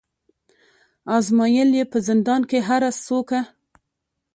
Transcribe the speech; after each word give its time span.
آزمېیل 1.15 1.69
یې 1.79 1.83
په 1.91 1.97
زندان 2.07 2.41
کي 2.49 2.59
هره 2.67 2.89
څوکه 3.05 3.41